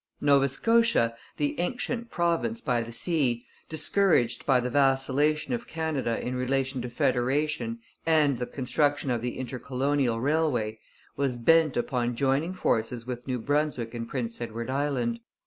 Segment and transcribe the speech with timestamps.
[0.19, 6.33] Nova Scotia, the ancient province by the sea, discouraged by the vacillation of Canada in
[6.33, 10.79] relation to federation and the construction of the Intercolonial Railway,
[11.15, 15.19] was bent upon joining forces with New Brunswick and Prince Edward Island.